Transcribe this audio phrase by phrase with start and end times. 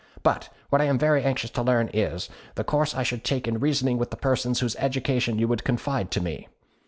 [0.23, 3.59] But what I am very anxious to learn is, the course I should take in
[3.59, 6.47] reasoning with the persons whose education you would confide to me.